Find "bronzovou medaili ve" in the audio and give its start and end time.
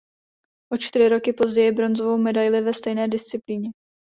1.71-2.73